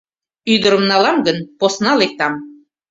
—Ӱдырым 0.53 0.83
налам 0.91 1.17
гын, 1.25 1.37
посна 1.59 1.91
лектам. 2.01 2.33